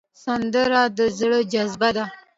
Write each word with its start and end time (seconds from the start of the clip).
سندره 0.23 0.81
د 0.97 0.99
زړه 1.17 1.39
جذبه 1.51 1.89
ده 1.95 2.05